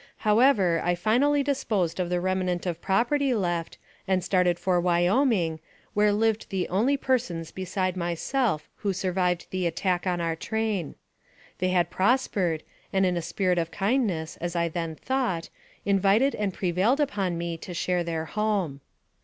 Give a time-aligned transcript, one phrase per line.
[0.25, 3.77] However, I finally disposed of the remnant of property left,
[4.07, 5.59] and started for Wyoming,
[5.93, 10.95] where lived the only persons beside myself who survived the attack on our train.
[11.59, 15.49] They had prospered, and in a spirit of kindness, as I then thought,
[15.85, 18.81] invited and prevailed on me to share their home.